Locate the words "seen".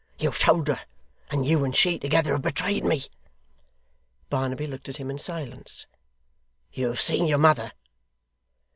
7.01-7.27